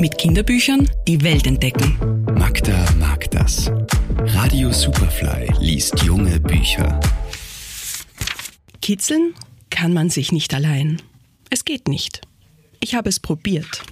[0.00, 2.24] Mit Kinderbüchern die Welt entdecken.
[2.34, 3.70] Magda mag das.
[4.18, 6.98] Radio Superfly liest junge Bücher.
[8.80, 9.34] Kitzeln
[9.68, 11.02] kann man sich nicht allein.
[11.50, 12.22] Es geht nicht.
[12.80, 13.82] Ich habe es probiert.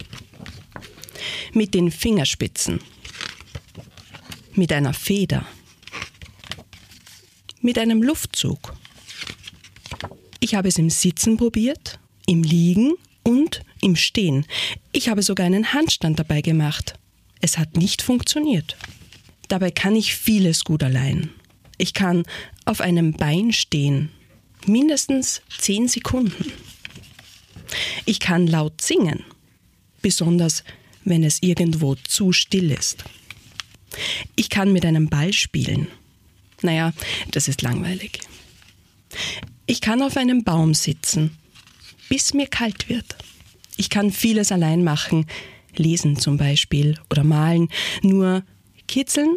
[1.52, 2.80] Mit den Fingerspitzen.
[4.54, 5.44] Mit einer Feder.
[7.60, 8.74] Mit einem Luftzug.
[10.40, 12.94] Ich habe es im Sitzen probiert, im Liegen
[13.80, 14.46] im Stehen.
[14.92, 16.94] Ich habe sogar einen Handstand dabei gemacht.
[17.40, 18.76] Es hat nicht funktioniert.
[19.48, 21.30] Dabei kann ich vieles gut allein.
[21.78, 22.24] Ich kann
[22.64, 24.10] auf einem Bein stehen,
[24.66, 26.52] mindestens zehn Sekunden.
[28.04, 29.24] Ich kann laut singen,
[30.02, 30.64] besonders
[31.04, 33.04] wenn es irgendwo zu still ist.
[34.36, 35.88] Ich kann mit einem Ball spielen.
[36.62, 36.92] Naja,
[37.30, 38.20] das ist langweilig.
[39.66, 41.36] Ich kann auf einem Baum sitzen,
[42.08, 43.16] bis mir kalt wird.
[43.78, 45.24] Ich kann vieles allein machen,
[45.76, 47.68] lesen zum Beispiel oder malen,
[48.02, 48.42] nur
[48.88, 49.36] kitzeln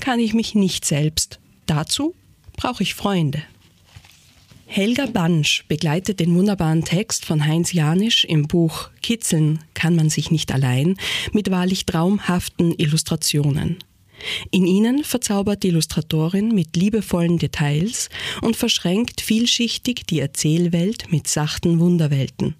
[0.00, 1.38] kann ich mich nicht selbst.
[1.66, 2.14] Dazu
[2.56, 3.42] brauche ich Freunde.
[4.66, 10.30] Helga Bansch begleitet den wunderbaren Text von Heinz Janisch im Buch Kitzeln kann man sich
[10.30, 10.96] nicht allein
[11.32, 13.76] mit wahrlich traumhaften Illustrationen.
[14.50, 18.08] In ihnen verzaubert die Illustratorin mit liebevollen Details
[18.40, 22.54] und verschränkt vielschichtig die Erzählwelt mit sachten Wunderwelten.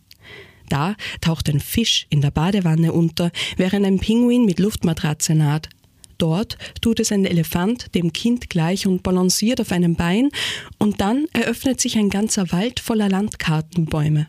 [0.72, 5.68] Da taucht ein Fisch in der Badewanne unter, während ein Pinguin mit Luftmatratze naht.
[6.16, 10.30] Dort tut es ein Elefant dem Kind gleich und balanciert auf einem Bein,
[10.78, 14.28] und dann eröffnet sich ein ganzer Wald voller Landkartenbäume.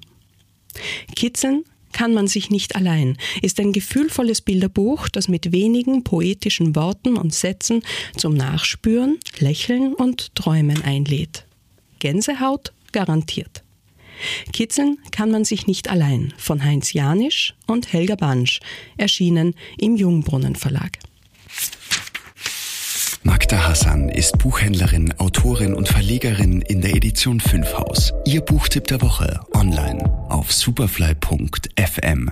[1.16, 7.16] Kitzeln kann man sich nicht allein, ist ein gefühlvolles Bilderbuch, das mit wenigen poetischen Worten
[7.16, 7.83] und Sätzen
[8.17, 11.45] zum Nachspüren, Lächeln und Träumen einlädt.
[11.99, 13.62] Gänsehaut garantiert.
[14.52, 18.59] Kitzeln kann man sich nicht allein von Heinz Janisch und Helga Bansch,
[18.97, 21.00] erschienen im Jungbrunnen Verlag.
[23.23, 28.14] Magda Hassan ist Buchhändlerin, Autorin und Verlegerin in der Edition 5 Haus.
[28.26, 32.32] Ihr Buchtipp der Woche online auf superfly.fm.